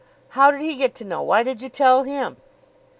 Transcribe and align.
"How 0.29 0.49
did 0.49 0.61
he 0.61 0.77
get 0.77 0.95
to 0.95 1.05
know? 1.05 1.21
Why 1.21 1.43
did 1.43 1.61
you 1.61 1.69
tell 1.69 2.01
him?" 2.01 2.37